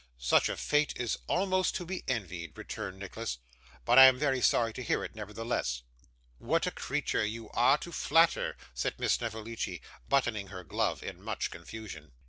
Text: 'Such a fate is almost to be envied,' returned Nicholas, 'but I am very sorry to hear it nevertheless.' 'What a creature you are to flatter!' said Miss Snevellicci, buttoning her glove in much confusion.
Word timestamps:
'Such 0.17 0.49
a 0.49 0.57
fate 0.57 0.93
is 0.95 1.19
almost 1.27 1.75
to 1.75 1.85
be 1.85 2.03
envied,' 2.07 2.57
returned 2.57 2.97
Nicholas, 2.97 3.37
'but 3.85 3.99
I 3.99 4.05
am 4.05 4.17
very 4.17 4.41
sorry 4.41 4.73
to 4.73 4.81
hear 4.81 5.03
it 5.03 5.13
nevertheless.' 5.13 5.83
'What 6.39 6.65
a 6.65 6.71
creature 6.71 7.23
you 7.23 7.51
are 7.51 7.77
to 7.77 7.91
flatter!' 7.91 8.57
said 8.73 8.95
Miss 8.99 9.13
Snevellicci, 9.13 9.79
buttoning 10.09 10.47
her 10.47 10.63
glove 10.63 11.03
in 11.03 11.21
much 11.21 11.51
confusion. 11.51 12.13